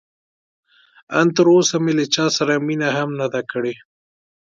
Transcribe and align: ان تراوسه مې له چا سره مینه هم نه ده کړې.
ان 1.17 1.27
تراوسه 1.35 1.75
مې 1.83 1.93
له 1.99 2.05
چا 2.15 2.25
سره 2.37 2.53
مینه 2.67 2.89
هم 2.97 3.09
نه 3.19 3.27
ده 3.33 3.41
کړې. 3.51 3.73